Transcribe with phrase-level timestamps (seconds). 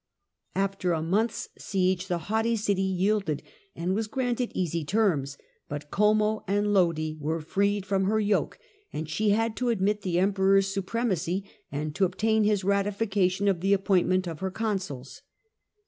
[0.55, 3.43] After a month's First siege the haughty city yielded,
[3.75, 5.37] and was granted easy surrender terms,
[5.69, 8.61] but Como and Lodi were freed from her yoke, °^^^^^^
[8.93, 13.73] and she had to admit the Emperor's supremacy, and to obtain his ratification of the
[13.73, 15.21] appointment of her consuls.